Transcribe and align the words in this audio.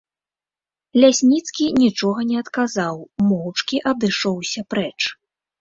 Лясніцкі 1.01 1.65
нічога 1.83 2.19
не 2.31 2.37
адказаў, 2.45 2.95
моўчкі 3.27 3.83
адышоўся 3.93 4.69
прэч. 4.77 4.99